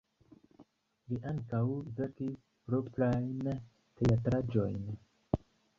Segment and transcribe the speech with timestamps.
[1.11, 1.61] Li ankaŭ
[1.99, 4.83] verkis proprajn teatraĵojn.